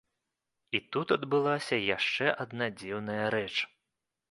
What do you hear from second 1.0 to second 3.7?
адбылася яшчэ адна дзіўная рэч.